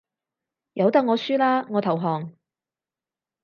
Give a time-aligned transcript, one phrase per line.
[0.73, 2.33] 由得我輸啦，我投降